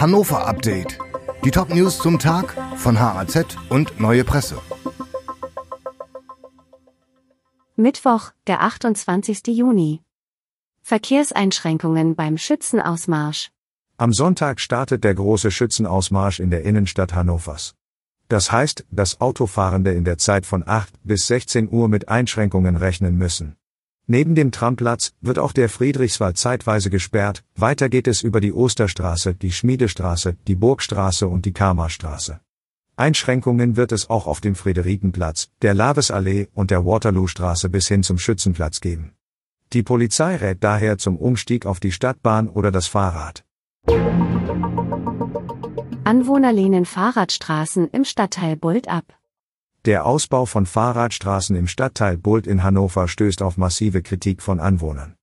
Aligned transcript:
Hannover 0.00 0.46
Update. 0.46 0.96
Die 1.44 1.50
Top-News 1.50 1.98
zum 1.98 2.20
Tag 2.20 2.54
von 2.76 3.00
HAZ 3.00 3.56
und 3.68 3.98
Neue 3.98 4.22
Presse. 4.22 4.60
Mittwoch, 7.74 8.30
der 8.46 8.62
28. 8.62 9.48
Juni. 9.48 10.02
Verkehrseinschränkungen 10.82 12.14
beim 12.14 12.38
Schützenausmarsch. 12.38 13.50
Am 13.96 14.12
Sonntag 14.12 14.60
startet 14.60 15.02
der 15.02 15.16
große 15.16 15.50
Schützenausmarsch 15.50 16.38
in 16.38 16.50
der 16.52 16.62
Innenstadt 16.62 17.16
Hannovers. 17.16 17.74
Das 18.28 18.52
heißt, 18.52 18.86
dass 18.92 19.20
Autofahrende 19.20 19.90
in 19.90 20.04
der 20.04 20.18
Zeit 20.18 20.46
von 20.46 20.62
8 20.64 20.94
bis 21.02 21.26
16 21.26 21.68
Uhr 21.72 21.88
mit 21.88 22.08
Einschränkungen 22.08 22.76
rechnen 22.76 23.16
müssen. 23.16 23.56
Neben 24.10 24.34
dem 24.34 24.52
Tramplatz 24.52 25.12
wird 25.20 25.38
auch 25.38 25.52
der 25.52 25.68
Friedrichswald 25.68 26.38
zeitweise 26.38 26.88
gesperrt, 26.88 27.44
weiter 27.56 27.90
geht 27.90 28.08
es 28.08 28.22
über 28.22 28.40
die 28.40 28.54
Osterstraße, 28.54 29.34
die 29.34 29.52
Schmiedestraße, 29.52 30.34
die 30.46 30.54
Burgstraße 30.54 31.28
und 31.28 31.44
die 31.44 31.52
Karmarstraße. 31.52 32.40
Einschränkungen 32.96 33.76
wird 33.76 33.92
es 33.92 34.08
auch 34.08 34.26
auf 34.26 34.40
dem 34.40 34.54
Friederikenplatz, 34.54 35.50
der 35.60 35.74
Lavesallee 35.74 36.48
und 36.54 36.70
der 36.70 36.86
Waterloostraße 36.86 37.68
bis 37.68 37.86
hin 37.86 38.02
zum 38.02 38.16
Schützenplatz 38.16 38.80
geben. 38.80 39.12
Die 39.74 39.82
Polizei 39.82 40.36
rät 40.36 40.64
daher 40.64 40.96
zum 40.96 41.18
Umstieg 41.18 41.66
auf 41.66 41.78
die 41.78 41.92
Stadtbahn 41.92 42.48
oder 42.48 42.72
das 42.72 42.86
Fahrrad. 42.86 43.44
Anwohner 46.04 46.54
lehnen 46.54 46.86
Fahrradstraßen 46.86 47.90
im 47.90 48.06
Stadtteil 48.06 48.56
Bult 48.56 48.88
ab. 48.88 49.17
Der 49.88 50.04
Ausbau 50.04 50.44
von 50.44 50.66
Fahrradstraßen 50.66 51.56
im 51.56 51.66
Stadtteil 51.66 52.18
Bult 52.18 52.46
in 52.46 52.62
Hannover 52.62 53.08
stößt 53.08 53.40
auf 53.40 53.56
massive 53.56 54.02
Kritik 54.02 54.42
von 54.42 54.60
Anwohnern. 54.60 55.14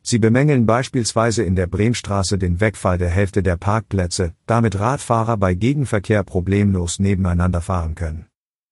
Sie 0.00 0.20
bemängeln 0.20 0.64
beispielsweise 0.64 1.42
in 1.42 1.56
der 1.56 1.66
Bremstraße 1.66 2.38
den 2.38 2.60
Wegfall 2.60 2.98
der 2.98 3.08
Hälfte 3.08 3.42
der 3.42 3.56
Parkplätze, 3.56 4.32
damit 4.46 4.78
Radfahrer 4.78 5.36
bei 5.38 5.54
Gegenverkehr 5.54 6.22
problemlos 6.22 7.00
nebeneinander 7.00 7.60
fahren 7.60 7.96
können. 7.96 8.26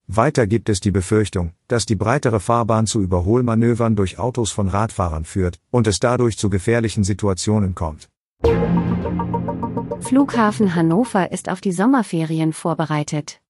Weiter 0.07 0.47
gibt 0.47 0.69
es 0.69 0.79
die 0.79 0.93
Befürchtung, 0.93 1.51
dass 1.67 1.85
die 1.85 1.97
breitere 1.97 2.39
Fahrbahn 2.39 2.87
zu 2.87 3.01
Überholmanövern 3.01 3.97
durch 3.97 4.21
Autos 4.21 4.53
von 4.53 4.69
Radfahrern 4.69 5.25
führt 5.25 5.59
und 5.73 5.89
es 5.89 5.99
dadurch 5.99 6.39
zu 6.39 6.49
gefährlichen 6.49 7.03
Situationen 7.03 7.75
kommt. 7.75 8.09
Flughafen 9.99 10.77
Hannover 10.77 11.33
ist 11.33 11.49
auf 11.49 11.61
die 11.61 11.73
Sommerferien 11.73 12.53
vorbereitet. 12.53 13.41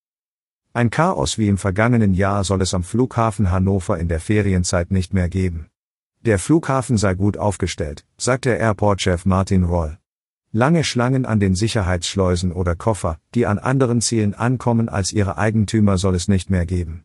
Ein 0.72 0.90
Chaos 0.90 1.36
wie 1.36 1.48
im 1.48 1.58
vergangenen 1.58 2.14
Jahr 2.14 2.44
soll 2.44 2.62
es 2.62 2.74
am 2.74 2.84
Flughafen 2.84 3.50
Hannover 3.50 3.98
in 3.98 4.06
der 4.06 4.20
Ferienzeit 4.20 4.92
nicht 4.92 5.12
mehr 5.12 5.28
geben. 5.28 5.66
Der 6.20 6.38
Flughafen 6.38 6.96
sei 6.96 7.14
gut 7.14 7.36
aufgestellt, 7.36 8.06
sagt 8.16 8.44
der 8.44 8.60
Airport-Chef 8.60 9.26
Martin 9.26 9.64
Roll. 9.64 9.98
Lange 10.52 10.84
Schlangen 10.84 11.26
an 11.26 11.40
den 11.40 11.56
Sicherheitsschleusen 11.56 12.52
oder 12.52 12.76
Koffer, 12.76 13.18
die 13.34 13.46
an 13.46 13.58
anderen 13.58 14.00
Zielen 14.00 14.32
ankommen 14.34 14.88
als 14.88 15.12
ihre 15.12 15.38
Eigentümer 15.38 15.98
soll 15.98 16.14
es 16.14 16.28
nicht 16.28 16.50
mehr 16.50 16.66
geben. 16.66 17.04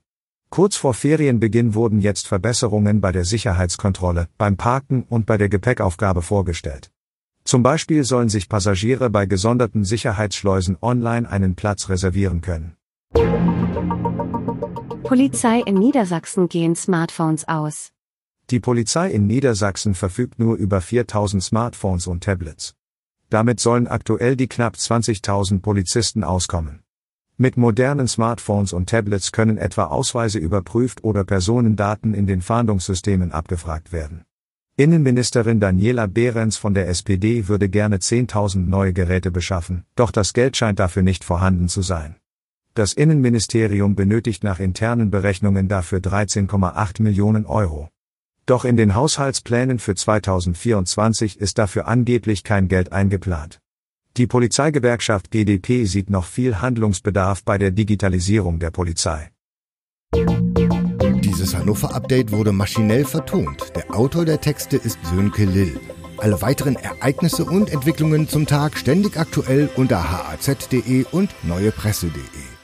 Kurz 0.51 0.75
vor 0.75 0.93
Ferienbeginn 0.93 1.73
wurden 1.73 2.01
jetzt 2.01 2.27
Verbesserungen 2.27 3.01
bei 3.01 3.11
der 3.11 3.25
Sicherheitskontrolle, 3.25 4.27
beim 4.37 4.57
Parken 4.57 5.05
und 5.09 5.25
bei 5.25 5.39
der 5.39 5.49
Gepäckaufgabe 5.49 6.21
vorgestellt. 6.21 6.91
Zum 7.43 7.63
Beispiel 7.63 8.03
sollen 8.03 8.29
sich 8.29 8.47
Passagiere 8.47 9.09
bei 9.09 9.25
gesonderten 9.25 9.85
Sicherheitsschleusen 9.85 10.77
online 10.83 11.27
einen 11.27 11.55
Platz 11.55 11.89
reservieren 11.89 12.41
können. 12.41 12.75
Polizei 15.03 15.61
in 15.65 15.75
Niedersachsen 15.75 16.49
gehen 16.49 16.75
Smartphones 16.75 17.47
aus. 17.47 17.91
Die 18.49 18.59
Polizei 18.59 19.11
in 19.11 19.27
Niedersachsen 19.27 19.95
verfügt 19.95 20.39
nur 20.39 20.55
über 20.55 20.81
4000 20.81 21.43
Smartphones 21.43 22.07
und 22.07 22.23
Tablets. 22.23 22.75
Damit 23.29 23.59
sollen 23.59 23.87
aktuell 23.87 24.35
die 24.35 24.47
knapp 24.47 24.75
20.000 24.75 25.61
Polizisten 25.61 26.23
auskommen. 26.23 26.81
Mit 27.37 27.57
modernen 27.57 28.07
Smartphones 28.07 28.73
und 28.73 28.89
Tablets 28.89 29.31
können 29.31 29.57
etwa 29.57 29.85
Ausweise 29.85 30.39
überprüft 30.39 31.03
oder 31.03 31.23
Personendaten 31.23 32.13
in 32.13 32.27
den 32.27 32.41
Fahndungssystemen 32.41 33.31
abgefragt 33.31 33.91
werden. 33.91 34.25
Innenministerin 34.77 35.59
Daniela 35.59 36.07
Behrens 36.07 36.57
von 36.57 36.73
der 36.73 36.89
SPD 36.89 37.47
würde 37.47 37.69
gerne 37.69 37.97
10.000 37.97 38.67
neue 38.67 38.93
Geräte 38.93 39.31
beschaffen, 39.31 39.85
doch 39.95 40.11
das 40.11 40.33
Geld 40.33 40.57
scheint 40.57 40.79
dafür 40.79 41.03
nicht 41.03 41.23
vorhanden 41.23 41.69
zu 41.69 41.81
sein. 41.81 42.15
Das 42.75 42.91
Innenministerium 42.91 43.95
benötigt 43.95 44.43
nach 44.43 44.59
internen 44.59 45.09
Berechnungen 45.09 45.69
dafür 45.69 45.99
13,8 45.99 47.01
Millionen 47.01 47.45
Euro. 47.45 47.87
Doch 48.45 48.65
in 48.65 48.75
den 48.75 48.95
Haushaltsplänen 48.95 49.79
für 49.79 49.95
2024 49.95 51.39
ist 51.39 51.57
dafür 51.57 51.87
angeblich 51.87 52.43
kein 52.43 52.67
Geld 52.67 52.91
eingeplant. 52.91 53.61
Die 54.17 54.27
Polizeigewerkschaft 54.27 55.31
GdP 55.31 55.85
sieht 55.85 56.09
noch 56.09 56.25
viel 56.25 56.59
Handlungsbedarf 56.59 57.45
bei 57.45 57.57
der 57.57 57.71
Digitalisierung 57.71 58.59
der 58.59 58.71
Polizei. 58.71 59.31
Dieses 61.23 61.55
Hannover 61.55 61.95
Update 61.95 62.33
wurde 62.33 62.51
maschinell 62.51 63.05
vertont. 63.05 63.73
Der 63.77 63.95
Autor 63.95 64.25
der 64.25 64.41
Texte 64.41 64.75
ist 64.75 64.99
Sönke 65.05 65.45
Lill. 65.45 65.79
Alle 66.17 66.41
weiteren 66.41 66.75
Ereignisse 66.75 67.45
und 67.45 67.71
Entwicklungen 67.71 68.27
zum 68.27 68.45
Tag 68.45 68.77
ständig 68.77 69.17
aktuell 69.17 69.69
unter 69.77 70.11
haz.de 70.11 71.05
und 71.13 71.29
neuepresse.de. 71.43 72.54